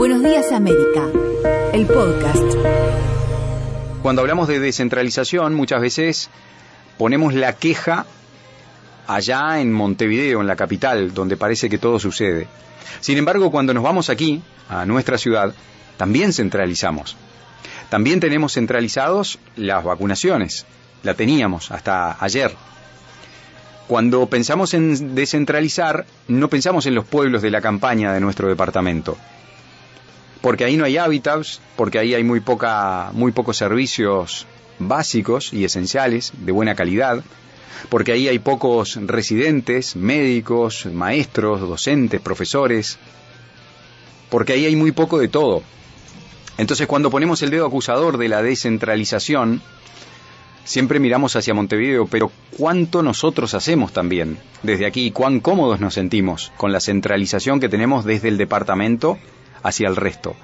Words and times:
Buenos 0.00 0.22
días 0.22 0.50
América, 0.50 1.10
el 1.74 1.84
podcast. 1.84 2.54
Cuando 4.00 4.22
hablamos 4.22 4.48
de 4.48 4.58
descentralización, 4.58 5.54
muchas 5.54 5.82
veces 5.82 6.30
ponemos 6.96 7.34
la 7.34 7.52
queja 7.52 8.06
allá 9.06 9.60
en 9.60 9.70
Montevideo, 9.70 10.40
en 10.40 10.46
la 10.46 10.56
capital, 10.56 11.12
donde 11.12 11.36
parece 11.36 11.68
que 11.68 11.76
todo 11.76 11.98
sucede. 11.98 12.48
Sin 13.00 13.18
embargo, 13.18 13.50
cuando 13.50 13.74
nos 13.74 13.82
vamos 13.82 14.08
aquí, 14.08 14.40
a 14.70 14.86
nuestra 14.86 15.18
ciudad, 15.18 15.52
también 15.98 16.32
centralizamos. 16.32 17.14
También 17.90 18.20
tenemos 18.20 18.54
centralizados 18.54 19.38
las 19.54 19.84
vacunaciones. 19.84 20.64
La 21.02 21.12
teníamos 21.12 21.70
hasta 21.70 22.16
ayer. 22.24 22.54
Cuando 23.86 24.24
pensamos 24.30 24.72
en 24.72 25.14
descentralizar, 25.14 26.06
no 26.26 26.48
pensamos 26.48 26.86
en 26.86 26.94
los 26.94 27.04
pueblos 27.04 27.42
de 27.42 27.50
la 27.50 27.60
campaña 27.60 28.14
de 28.14 28.20
nuestro 28.20 28.48
departamento. 28.48 29.18
Porque 30.40 30.64
ahí 30.64 30.76
no 30.76 30.84
hay 30.84 30.96
hábitats, 30.96 31.60
porque 31.76 31.98
ahí 31.98 32.14
hay 32.14 32.24
muy, 32.24 32.40
poca, 32.40 33.10
muy 33.12 33.32
pocos 33.32 33.56
servicios 33.56 34.46
básicos 34.78 35.52
y 35.52 35.64
esenciales 35.64 36.32
de 36.38 36.52
buena 36.52 36.74
calidad, 36.74 37.22
porque 37.88 38.12
ahí 38.12 38.28
hay 38.28 38.38
pocos 38.38 38.98
residentes, 39.06 39.96
médicos, 39.96 40.86
maestros, 40.86 41.60
docentes, 41.60 42.20
profesores, 42.20 42.98
porque 44.30 44.54
ahí 44.54 44.66
hay 44.66 44.76
muy 44.76 44.92
poco 44.92 45.18
de 45.18 45.28
todo. 45.28 45.62
Entonces 46.58 46.86
cuando 46.86 47.10
ponemos 47.10 47.42
el 47.42 47.50
dedo 47.50 47.66
acusador 47.66 48.18
de 48.18 48.28
la 48.28 48.42
descentralización, 48.42 49.62
siempre 50.64 51.00
miramos 51.00 51.36
hacia 51.36 51.54
Montevideo, 51.54 52.06
pero 52.06 52.30
¿cuánto 52.56 53.02
nosotros 53.02 53.54
hacemos 53.54 53.92
también 53.92 54.38
desde 54.62 54.86
aquí? 54.86 55.10
¿Cuán 55.10 55.40
cómodos 55.40 55.80
nos 55.80 55.94
sentimos 55.94 56.52
con 56.56 56.72
la 56.72 56.80
centralización 56.80 57.60
que 57.60 57.68
tenemos 57.68 58.04
desde 58.04 58.28
el 58.28 58.36
departamento 58.36 59.18
hacia 59.62 59.88
el 59.88 59.96
resto? 59.96 60.36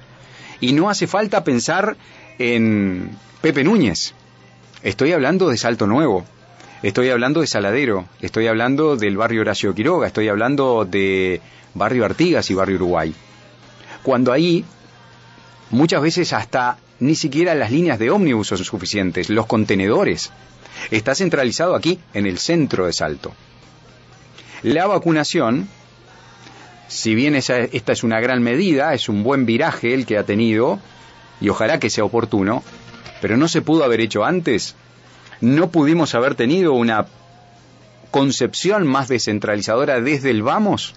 Y 0.59 0.73
no 0.73 0.89
hace 0.89 1.07
falta 1.07 1.43
pensar 1.43 1.97
en 2.39 3.11
Pepe 3.41 3.63
Núñez. 3.63 4.13
Estoy 4.83 5.13
hablando 5.13 5.49
de 5.49 5.57
Salto 5.57 5.87
Nuevo. 5.87 6.25
Estoy 6.83 7.09
hablando 7.09 7.41
de 7.41 7.47
Saladero. 7.47 8.05
Estoy 8.21 8.47
hablando 8.47 8.95
del 8.95 9.17
barrio 9.17 9.41
Horacio 9.41 9.73
Quiroga. 9.73 10.07
Estoy 10.07 10.27
hablando 10.27 10.85
de 10.85 11.41
barrio 11.73 12.05
Artigas 12.05 12.49
y 12.49 12.53
barrio 12.53 12.77
Uruguay. 12.77 13.13
Cuando 14.03 14.31
ahí 14.31 14.63
muchas 15.69 16.01
veces 16.01 16.33
hasta 16.33 16.77
ni 16.99 17.15
siquiera 17.15 17.53
las 17.55 17.71
líneas 17.71 17.99
de 17.99 18.09
ómnibus 18.09 18.47
son 18.47 18.57
suficientes, 18.59 19.29
los 19.29 19.45
contenedores. 19.45 20.31
Está 20.91 21.15
centralizado 21.15 21.75
aquí, 21.75 21.99
en 22.13 22.25
el 22.25 22.37
centro 22.37 22.85
de 22.85 22.93
Salto. 22.93 23.33
La 24.63 24.87
vacunación, 24.87 25.67
si 26.87 27.15
bien 27.15 27.35
esta 27.35 27.91
es 27.91 28.03
una 28.03 28.19
gran 28.19 28.41
medida, 28.41 28.93
es 28.93 29.09
un 29.09 29.23
buen 29.23 29.45
viraje 29.45 29.93
el 29.93 30.05
que 30.05 30.17
ha 30.17 30.23
tenido, 30.23 30.79
y 31.41 31.49
ojalá 31.49 31.79
que 31.79 31.89
sea 31.89 32.05
oportuno, 32.05 32.63
pero 33.21 33.37
no 33.37 33.47
se 33.47 33.61
pudo 33.61 33.83
haber 33.83 34.01
hecho 34.01 34.23
antes, 34.23 34.75
no 35.41 35.69
pudimos 35.69 36.15
haber 36.15 36.35
tenido 36.35 36.73
una 36.73 37.05
concepción 38.11 38.87
más 38.87 39.07
descentralizadora 39.07 40.01
desde 40.01 40.31
el 40.31 40.41
vamos 40.41 40.95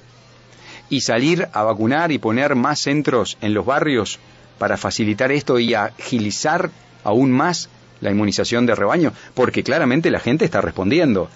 y 0.89 1.03
salir 1.03 1.49
a 1.53 1.63
vacunar 1.63 2.13
y 2.13 2.19
poner 2.19 2.55
más 2.55 2.81
centros 2.81 3.37
en 3.41 3.55
los 3.55 3.67
barrios 3.67 4.19
para 4.59 4.77
facilitar 4.77 5.33
esto 5.33 5.59
y 5.59 5.75
agilizar 5.75 6.71
aún 7.05 7.31
más 7.31 7.69
la 8.01 8.11
inmunización 8.11 8.67
de 8.67 8.75
rebaño, 8.75 9.13
porque 9.35 9.63
claramente 9.63 10.11
la 10.11 10.21
gente 10.21 10.45
está 10.45 10.61
respondiendo. 10.61 11.29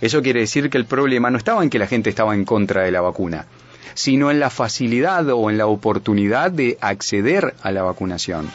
Eso 0.00 0.22
quiere 0.22 0.40
decir 0.40 0.70
que 0.70 0.78
el 0.78 0.84
problema 0.84 1.30
no 1.30 1.38
estaba 1.38 1.62
en 1.62 1.70
que 1.70 1.78
la 1.78 1.86
gente 1.86 2.10
estaba 2.10 2.34
en 2.34 2.44
contra 2.44 2.82
de 2.82 2.90
la 2.90 3.00
vacuna, 3.00 3.46
sino 3.94 4.30
en 4.30 4.40
la 4.40 4.50
facilidad 4.50 5.28
o 5.30 5.50
en 5.50 5.58
la 5.58 5.66
oportunidad 5.66 6.50
de 6.50 6.78
acceder 6.80 7.54
a 7.62 7.70
la 7.70 7.82
vacunación. 7.82 8.50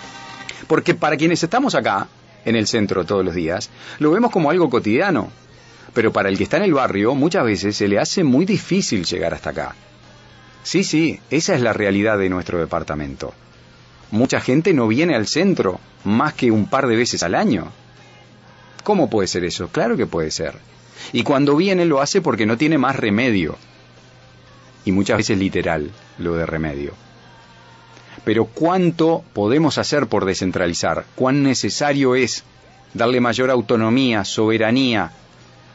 Porque 0.68 0.96
para 0.96 1.18
quienes 1.18 1.44
estamos 1.44 1.76
acá, 1.76 2.08
en 2.46 2.56
el 2.56 2.68
centro 2.68 3.06
todos 3.06 3.24
los 3.24 3.36
días, 3.36 3.70
lo 4.00 4.12
vemos 4.12 4.32
como 4.32 4.50
algo 4.50 4.70
cotidiano. 4.70 5.30
Pero 5.94 6.12
para 6.12 6.30
el 6.30 6.38
que 6.38 6.44
está 6.44 6.58
en 6.58 6.64
el 6.64 6.74
barrio, 6.74 7.14
muchas 7.16 7.46
veces 7.46 7.76
se 7.76 7.88
le 7.88 8.00
hace 8.00 8.24
muy 8.24 8.46
difícil 8.46 9.06
llegar 9.06 9.34
hasta 9.34 9.52
acá. 9.52 9.76
Sí, 10.64 10.84
sí, 10.84 11.20
esa 11.30 11.56
es 11.56 11.62
la 11.62 11.74
realidad 11.74 12.18
de 12.18 12.30
nuestro 12.30 12.58
departamento. 12.58 13.34
Mucha 14.12 14.40
gente 14.40 14.74
no 14.74 14.88
viene 14.88 15.16
al 15.16 15.28
centro 15.28 15.80
más 16.04 16.34
que 16.34 16.52
un 16.52 16.68
par 16.68 16.88
de 16.88 16.96
veces 16.96 17.22
al 17.24 17.36
año. 17.36 17.72
¿Cómo 18.84 19.10
puede 19.10 19.28
ser 19.28 19.44
eso? 19.44 19.68
Claro 19.68 19.98
que 19.98 20.06
puede 20.06 20.32
ser. 20.32 20.56
Y 21.12 21.24
cuando 21.24 21.56
viene 21.56 21.86
lo 21.86 22.02
hace 22.02 22.22
porque 22.22 22.46
no 22.46 22.58
tiene 22.58 22.78
más 22.78 22.96
remedio. 22.96 23.58
Y 24.86 24.92
muchas 24.92 25.18
veces 25.18 25.38
literal 25.38 25.92
lo 26.18 26.36
de 26.36 26.46
remedio. 26.46 26.94
Pero 28.26 28.46
¿cuánto 28.46 29.24
podemos 29.34 29.78
hacer 29.78 30.08
por 30.08 30.26
descentralizar? 30.26 31.06
¿Cuán 31.16 31.44
necesario 31.44 32.16
es 32.16 32.44
darle 32.94 33.20
mayor 33.20 33.50
autonomía, 33.50 34.24
soberanía 34.24 35.12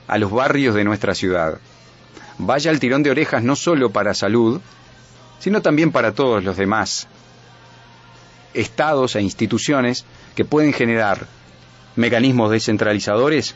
a 0.06 0.18
los 0.18 0.30
barrios 0.30 0.74
de 0.74 0.84
nuestra 0.84 1.14
ciudad? 1.14 1.58
Vaya 2.38 2.70
el 2.70 2.80
tirón 2.80 3.02
de 3.02 3.10
orejas 3.10 3.42
no 3.42 3.56
solo 3.56 3.91
para 3.91 4.14
salud, 4.14 4.60
sino 5.41 5.62
también 5.62 5.92
para 5.92 6.12
todos 6.12 6.44
los 6.44 6.56
demás 6.56 7.08
estados 8.54 9.14
e 9.16 9.22
instituciones 9.22 10.04
que 10.34 10.44
pueden 10.44 10.72
generar 10.72 11.26
mecanismos 11.97 12.50
descentralizadores 12.50 13.54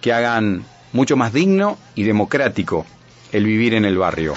que 0.00 0.12
hagan 0.12 0.64
mucho 0.92 1.16
más 1.16 1.32
digno 1.32 1.78
y 1.94 2.02
democrático 2.02 2.86
el 3.36 3.44
vivir 3.44 3.74
en 3.74 3.84
el 3.84 3.98
barrio. 3.98 4.32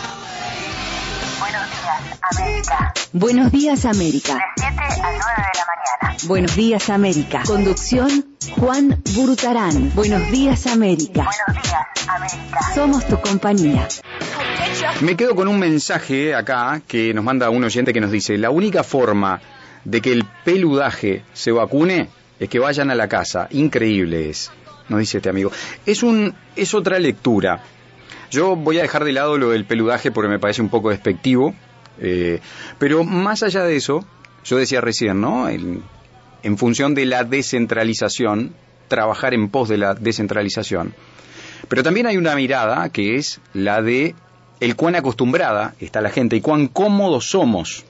Buenos 1.40 1.72
días, 1.72 2.26
América. 2.38 2.94
Buenos 3.14 3.52
días, 3.52 3.86
América. 3.86 4.34
De 4.34 4.42
7 4.58 4.78
a 4.78 5.12
9 5.12 5.14
de 5.14 5.60
la 5.60 5.66
mañana. 6.04 6.18
Buenos 6.28 6.56
días, 6.58 6.90
América. 6.90 7.44
Conducción, 7.46 8.26
Juan 8.58 9.02
Burutarán. 9.16 9.94
Buenos 9.96 10.30
días, 10.32 10.68
América. 10.68 11.24
Buenos 11.24 11.64
días, 11.64 12.10
América. 12.10 12.60
Somos 12.76 13.08
tu 13.08 13.22
compañía. 13.22 13.88
Me 15.00 15.16
quedo 15.16 15.34
con 15.34 15.48
un 15.48 15.60
mensaje 15.60 16.36
acá 16.36 16.82
que 16.86 17.14
nos 17.14 17.24
manda 17.24 17.50
un 17.50 17.64
oyente 17.64 17.94
que 17.94 18.02
nos 18.02 18.12
dice, 18.12 18.38
la 18.38 18.50
única 18.50 18.84
forma 18.84 19.40
de 19.86 20.02
que 20.02 20.12
el 20.12 20.26
peludaje 20.44 21.24
se 21.32 21.54
vacune 21.54 22.10
es 22.38 22.50
que 22.50 22.60
vayan 22.60 22.92
a 22.92 22.96
la 22.96 23.08
casa. 23.08 23.48
Increíble 23.52 24.30
es, 24.30 24.52
nos 24.90 25.00
dice 25.00 25.20
este 25.20 25.30
amigo. 25.30 25.54
Es, 25.86 26.04
un, 26.04 26.36
es 26.58 26.74
otra 26.74 27.00
lectura. 27.00 27.64
Yo 28.32 28.56
voy 28.56 28.80
a 28.80 28.82
dejar 28.82 29.04
de 29.04 29.12
lado 29.12 29.38
lo 29.38 29.50
del 29.50 29.66
peludaje 29.66 30.12
porque 30.12 30.30
me 30.30 30.40
parece 30.40 30.62
un 30.62 30.70
poco 30.70 30.90
despectivo, 30.90 31.54
eh, 32.00 32.40
pero 32.78 33.04
más 33.04 33.44
allá 33.44 33.64
de 33.64 33.76
eso, 33.76 34.06
yo 34.44 34.58
decía 34.58 34.82
recién, 34.82 35.20
¿no? 35.22 35.48
en 35.50 36.58
función 36.58 36.96
de 36.96 37.06
la 37.06 37.24
descentralización, 37.24 38.54
trabajar 38.88 39.34
en 39.34 39.50
pos 39.50 39.70
de 39.70 39.78
la 39.78 39.94
descentralización. 39.94 40.94
Pero 41.68 41.84
también 41.84 42.08
hay 42.08 42.18
una 42.18 42.36
mirada 42.36 42.90
que 42.90 43.16
es 43.16 43.42
la 43.54 43.82
de 43.82 44.16
el 44.60 44.76
cuán 44.76 44.96
acostumbrada 44.96 45.76
está 45.80 46.02
la 46.02 46.10
gente 46.10 46.36
y 46.36 46.42
cuán 46.42 46.68
cómodos 46.68 47.30
somos 47.30 47.86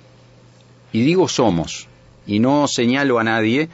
y 0.91 1.01
digo 1.03 1.27
somos, 1.27 1.87
y 2.25 2.39
no 2.39 2.67
señalo 2.67 3.19
a 3.19 3.23
nadie, 3.23 3.69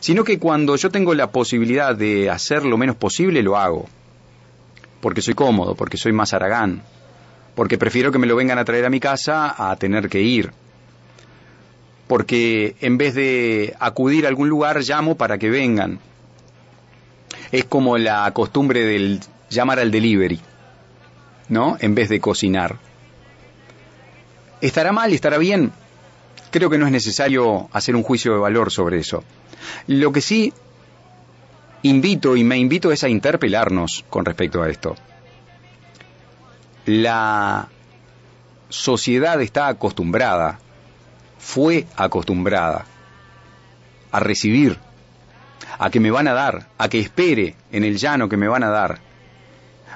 sino 0.00 0.24
que 0.24 0.38
cuando 0.38 0.76
yo 0.76 0.90
tengo 0.90 1.14
la 1.14 1.30
posibilidad 1.30 1.94
de 1.94 2.30
hacer 2.30 2.64
lo 2.64 2.76
menos 2.76 2.96
posible, 2.96 3.42
lo 3.42 3.56
hago. 3.56 3.86
Porque 5.00 5.22
soy 5.22 5.34
cómodo, 5.34 5.74
porque 5.74 5.96
soy 5.96 6.12
más 6.12 6.32
aragán, 6.32 6.82
porque 7.54 7.78
prefiero 7.78 8.12
que 8.12 8.18
me 8.18 8.26
lo 8.26 8.36
vengan 8.36 8.58
a 8.58 8.64
traer 8.64 8.84
a 8.86 8.90
mi 8.90 9.00
casa 9.00 9.54
a 9.70 9.76
tener 9.76 10.08
que 10.08 10.20
ir. 10.20 10.52
Porque 12.06 12.76
en 12.80 12.98
vez 12.98 13.14
de 13.14 13.74
acudir 13.80 14.26
a 14.26 14.28
algún 14.28 14.48
lugar, 14.48 14.80
llamo 14.82 15.16
para 15.16 15.38
que 15.38 15.50
vengan. 15.50 15.98
Es 17.52 17.64
como 17.64 17.98
la 17.98 18.30
costumbre 18.32 18.84
del 18.84 19.20
llamar 19.50 19.78
al 19.80 19.90
delivery, 19.90 20.40
¿no? 21.48 21.76
En 21.80 21.94
vez 21.94 22.08
de 22.08 22.20
cocinar. 22.20 22.76
¿Estará 24.60 24.92
mal? 24.92 25.12
¿Estará 25.12 25.38
bien? 25.38 25.72
creo 26.50 26.70
que 26.70 26.78
no 26.78 26.86
es 26.86 26.92
necesario 26.92 27.68
hacer 27.72 27.94
un 27.96 28.02
juicio 28.02 28.32
de 28.32 28.38
valor 28.38 28.70
sobre 28.70 28.98
eso. 28.98 29.22
Lo 29.86 30.12
que 30.12 30.20
sí 30.20 30.52
invito 31.88 32.36
y 32.36 32.44
me 32.44 32.56
invito 32.56 32.92
es 32.92 33.04
a 33.04 33.08
interpelarnos 33.08 34.04
con 34.08 34.24
respecto 34.24 34.62
a 34.62 34.68
esto. 34.68 34.94
La 36.86 37.68
sociedad 38.68 39.40
está 39.40 39.68
acostumbrada, 39.68 40.58
fue 41.38 41.86
acostumbrada 41.96 42.86
a 44.12 44.20
recibir, 44.20 44.78
a 45.78 45.90
que 45.90 46.00
me 46.00 46.10
van 46.10 46.28
a 46.28 46.32
dar, 46.32 46.68
a 46.78 46.88
que 46.88 47.00
espere 47.00 47.56
en 47.72 47.84
el 47.84 47.98
llano 47.98 48.28
que 48.28 48.36
me 48.36 48.48
van 48.48 48.62
a 48.62 48.70
dar. 48.70 49.00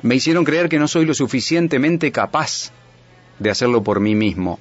Me 0.03 0.15
hicieron 0.15 0.45
creer 0.45 0.69
que 0.69 0.79
no 0.79 0.89
soy 0.89 1.05
lo 1.05 1.15
suficientemente 1.15 2.11
capaz 2.11 2.73
de 3.39 3.51
hacerlo 3.51 3.83
por 3.83 4.01
mí 4.01 4.15
mismo 4.15 4.59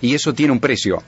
y 0.00 0.14
eso 0.14 0.34
tiene 0.34 0.52
un 0.52 0.60
precio. 0.60 1.02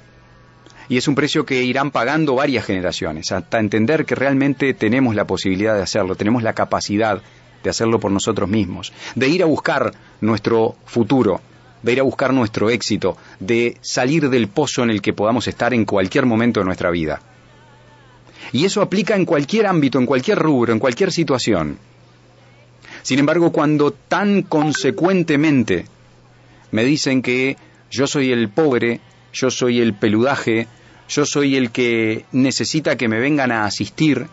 Y 0.88 0.96
es 0.96 1.06
un 1.06 1.14
precio 1.14 1.44
que 1.44 1.62
irán 1.62 1.90
pagando 1.90 2.34
varias 2.34 2.64
generaciones, 2.64 3.30
hasta 3.30 3.58
entender 3.58 4.06
que 4.06 4.14
realmente 4.14 4.72
tenemos 4.72 5.14
la 5.14 5.26
posibilidad 5.26 5.74
de 5.74 5.82
hacerlo, 5.82 6.14
tenemos 6.14 6.42
la 6.42 6.54
capacidad 6.54 7.20
de 7.62 7.70
hacerlo 7.70 8.00
por 8.00 8.10
nosotros 8.10 8.48
mismos, 8.48 8.92
de 9.14 9.28
ir 9.28 9.42
a 9.42 9.46
buscar 9.46 9.92
nuestro 10.20 10.76
futuro, 10.86 11.40
de 11.82 11.92
ir 11.92 12.00
a 12.00 12.04
buscar 12.04 12.32
nuestro 12.32 12.70
éxito, 12.70 13.16
de 13.38 13.76
salir 13.82 14.30
del 14.30 14.48
pozo 14.48 14.82
en 14.82 14.90
el 14.90 15.02
que 15.02 15.12
podamos 15.12 15.46
estar 15.46 15.74
en 15.74 15.84
cualquier 15.84 16.24
momento 16.24 16.60
de 16.60 16.66
nuestra 16.66 16.90
vida. 16.90 17.20
Y 18.52 18.64
eso 18.64 18.80
aplica 18.80 19.14
en 19.14 19.26
cualquier 19.26 19.66
ámbito, 19.66 19.98
en 19.98 20.06
cualquier 20.06 20.38
rubro, 20.38 20.72
en 20.72 20.78
cualquier 20.78 21.12
situación. 21.12 21.78
Sin 23.02 23.18
embargo, 23.18 23.52
cuando 23.52 23.90
tan 23.90 24.42
consecuentemente 24.42 25.84
me 26.70 26.84
dicen 26.84 27.22
que 27.22 27.56
yo 27.90 28.06
soy 28.06 28.32
el 28.32 28.48
pobre, 28.48 29.00
yo 29.32 29.50
soy 29.50 29.80
el 29.80 29.94
peludaje, 29.94 30.66
yo 31.08 31.24
soy 31.24 31.56
el 31.56 31.70
que 31.70 32.26
necesita 32.32 32.96
que 32.96 33.08
me 33.08 33.18
vengan 33.18 33.50
a 33.50 33.64
asistir, 33.64 34.26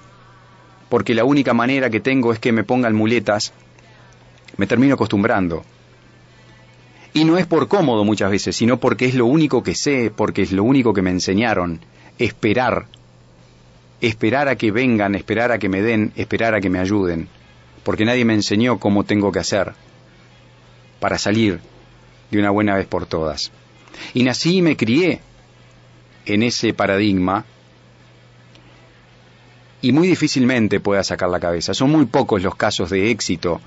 porque 0.89 1.15
la 1.15 1.23
única 1.23 1.53
manera 1.53 1.89
que 1.89 2.01
tengo 2.01 2.33
es 2.33 2.39
que 2.39 2.51
me 2.51 2.63
pongan 2.63 2.95
muletas, 2.95 3.53
me 4.57 4.67
termino 4.67 4.95
acostumbrando. 4.95 5.63
Y 7.13 7.23
no 7.23 7.37
es 7.37 7.45
por 7.45 7.69
cómodo 7.69 8.03
muchas 8.03 8.29
veces, 8.29 8.57
sino 8.57 8.77
porque 8.77 9.05
es 9.05 9.15
lo 9.15 9.25
único 9.25 9.63
que 9.63 9.73
sé, 9.73 10.11
porque 10.13 10.41
es 10.41 10.51
lo 10.51 10.63
único 10.63 10.93
que 10.93 11.01
me 11.01 11.11
enseñaron, 11.11 11.79
esperar, 12.19 12.87
esperar 14.01 14.49
a 14.49 14.57
que 14.57 14.71
vengan, 14.71 15.15
esperar 15.15 15.53
a 15.53 15.57
que 15.57 15.69
me 15.69 15.81
den, 15.81 16.11
esperar 16.17 16.55
a 16.55 16.59
que 16.59 16.69
me 16.69 16.79
ayuden, 16.79 17.29
porque 17.83 18.03
nadie 18.03 18.25
me 18.25 18.33
enseñó 18.33 18.79
cómo 18.79 19.05
tengo 19.05 19.31
que 19.31 19.39
hacer 19.39 19.73
para 20.99 21.17
salir 21.17 21.61
de 22.31 22.39
una 22.39 22.49
buena 22.49 22.75
vez 22.75 22.85
por 22.85 23.05
todas. 23.05 23.51
Y 24.13 24.23
nací 24.23 24.57
y 24.57 24.61
me 24.61 24.75
crié 24.75 25.21
en 26.25 26.43
ese 26.43 26.73
paradigma 26.73 27.45
y 29.81 29.91
muy 29.91 30.07
difícilmente 30.07 30.79
pueda 30.79 31.03
sacar 31.03 31.29
la 31.29 31.39
cabeza. 31.39 31.73
Son 31.73 31.91
muy 31.91 32.05
pocos 32.05 32.41
los 32.41 32.55
casos 32.55 32.89
de 32.89 33.11
éxito, 33.11 33.61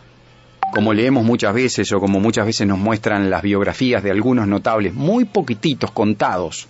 como 0.72 0.92
leemos 0.92 1.24
muchas 1.24 1.54
veces 1.54 1.92
o 1.92 2.00
como 2.00 2.18
muchas 2.18 2.44
veces 2.44 2.66
nos 2.66 2.78
muestran 2.78 3.30
las 3.30 3.42
biografías 3.42 4.02
de 4.02 4.10
algunos 4.10 4.48
notables, 4.48 4.94
muy 4.94 5.26
poquititos 5.26 5.92
contados, 5.92 6.66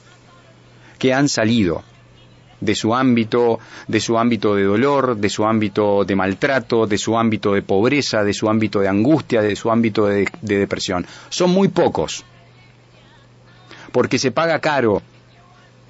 que 0.99 1.14
han 1.14 1.31
salido 1.31 1.82
de 2.61 2.75
su 2.75 2.94
ámbito, 2.94 3.61
de 3.87 4.00
su 4.00 4.19
ámbito 4.19 4.55
de 4.55 4.64
dolor, 4.64 5.17
de 5.17 5.29
su 5.31 5.46
ámbito 5.46 6.05
de 6.05 6.14
maltrato, 6.14 6.87
de 6.87 6.99
su 6.99 7.17
ámbito 7.17 7.55
de 7.55 7.62
pobreza, 7.62 8.25
de 8.25 8.35
su 8.35 8.50
ámbito 8.50 8.81
de 8.81 8.88
angustia, 8.88 9.40
de 9.40 9.56
su 9.56 9.70
ámbito 9.70 10.06
de, 10.06 10.29
de 10.43 10.58
depresión. 10.58 11.06
Son 11.29 11.50
muy 11.50 11.69
pocos. 11.69 12.25
Porque 13.93 14.19
se 14.19 14.31
paga 14.31 14.58
caro 14.58 15.02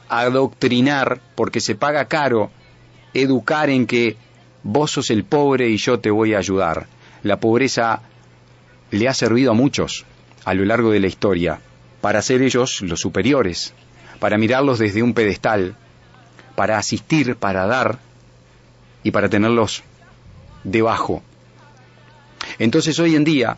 adoctrinar, 0.08 1.20
porque 1.34 1.60
se 1.60 1.74
paga 1.74 2.06
caro 2.06 2.50
educar 3.14 3.70
en 3.70 3.86
que 3.86 4.16
vos 4.62 4.90
sos 4.90 5.10
el 5.10 5.24
pobre 5.24 5.68
y 5.68 5.76
yo 5.76 6.00
te 6.00 6.10
voy 6.10 6.34
a 6.34 6.38
ayudar. 6.38 6.86
La 7.22 7.40
pobreza 7.40 8.02
le 8.90 9.08
ha 9.08 9.14
servido 9.14 9.52
a 9.52 9.54
muchos 9.54 10.04
a 10.44 10.54
lo 10.54 10.64
largo 10.64 10.90
de 10.90 11.00
la 11.00 11.06
historia 11.06 11.60
para 12.00 12.22
ser 12.22 12.42
ellos 12.42 12.80
los 12.82 13.00
superiores, 13.00 13.74
para 14.20 14.38
mirarlos 14.38 14.78
desde 14.78 15.02
un 15.02 15.14
pedestal, 15.14 15.76
para 16.54 16.78
asistir, 16.78 17.36
para 17.36 17.66
dar 17.66 17.98
y 19.02 19.10
para 19.10 19.28
tenerlos 19.28 19.82
debajo. 20.64 21.22
Entonces 22.58 22.98
hoy 22.98 23.16
en 23.16 23.24
día 23.24 23.56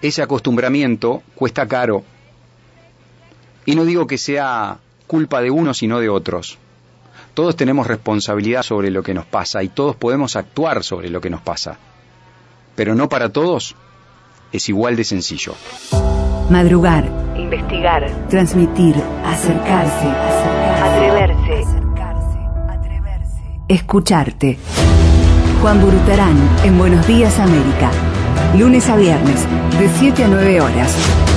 ese 0.00 0.22
acostumbramiento 0.22 1.22
cuesta 1.34 1.66
caro 1.66 2.04
y 3.66 3.74
no 3.74 3.84
digo 3.84 4.06
que 4.06 4.16
sea 4.16 4.78
culpa 5.08 5.40
de 5.40 5.50
unos 5.50 5.78
sino 5.78 5.98
de 5.98 6.08
otros. 6.08 6.58
Todos 7.34 7.56
tenemos 7.56 7.88
responsabilidad 7.88 8.62
sobre 8.62 8.92
lo 8.92 9.02
que 9.02 9.14
nos 9.14 9.26
pasa 9.26 9.64
y 9.64 9.68
todos 9.68 9.96
podemos 9.96 10.36
actuar 10.36 10.84
sobre 10.84 11.08
lo 11.08 11.20
que 11.20 11.30
nos 11.30 11.40
pasa. 11.40 11.78
Pero 12.76 12.94
no 12.94 13.08
para 13.08 13.30
todos 13.30 13.74
es 14.52 14.68
igual 14.68 14.94
de 14.94 15.04
sencillo. 15.04 15.54
Madrugar, 16.50 17.08
investigar, 17.36 18.08
transmitir, 18.28 18.94
acercarse, 19.24 20.06
atreverse, 20.82 21.64
escucharte. 23.68 24.58
Juan 25.60 25.80
Burutarán 25.80 26.36
en 26.64 26.78
Buenos 26.78 27.06
Días 27.06 27.38
América. 27.38 27.90
Lunes 28.56 28.88
a 28.88 28.96
viernes, 28.96 29.46
de 29.78 29.88
7 29.98 30.24
a 30.24 30.28
9 30.28 30.60
horas. 30.60 31.27